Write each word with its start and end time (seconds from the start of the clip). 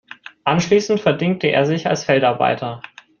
Anschließend 0.45 0.99
verdingte 0.99 1.49
er 1.49 1.67
sich 1.67 1.85
als 1.85 2.05
Feldarbeiter. 2.05 2.81